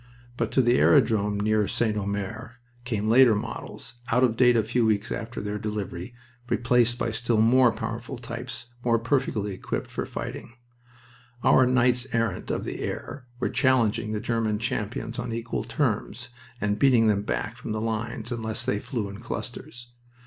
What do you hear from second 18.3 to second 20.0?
unless they flew in clusters.